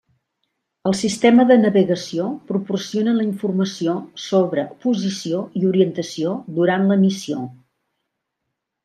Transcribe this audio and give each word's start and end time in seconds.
Els 0.91 1.01
sistemes 1.03 1.49
de 1.49 1.57
navegació 1.65 2.23
proporcionen 2.51 3.19
la 3.19 3.25
informació 3.25 3.93
sobre 4.23 4.63
posició 4.87 5.43
i 5.61 5.67
orientació 5.73 6.33
durant 6.57 6.89
la 6.93 6.99
missió. 7.07 7.45